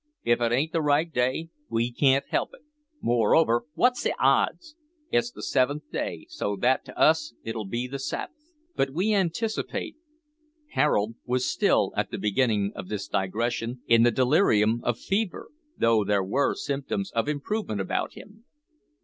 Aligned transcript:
If 0.23 0.41
it 0.41 0.51
ain't 0.51 0.71
the 0.71 0.81
right 0.81 1.13
day, 1.13 1.49
we 1.69 1.91
can't 1.91 2.25
help 2.27 2.55
it; 2.55 2.61
moreover, 3.01 3.65
wot's 3.75 4.01
the 4.01 4.15
odds? 4.19 4.75
It's 5.11 5.29
the 5.29 5.43
seventh 5.43 5.91
day, 5.91 6.25
so 6.27 6.55
that 6.55 6.83
to 6.85 6.97
us 6.99 7.35
it'll 7.43 7.67
be 7.67 7.85
the 7.85 7.99
Sabbath." 7.99 8.49
But 8.75 8.89
we 8.89 9.13
anticipate. 9.13 9.95
Harold 10.71 11.13
was 11.23 11.45
still 11.47 11.93
at 11.95 12.09
the 12.09 12.17
beginning 12.17 12.71
of 12.75 12.87
this 12.89 13.07
digression 13.07 13.83
in 13.85 14.01
the 14.01 14.09
delirium 14.09 14.81
of 14.83 14.97
fever, 14.97 15.49
though 15.77 16.03
there 16.03 16.23
were 16.23 16.55
symptoms 16.55 17.11
of 17.11 17.27
improvement 17.29 17.79
about 17.79 18.13
him. 18.13 18.45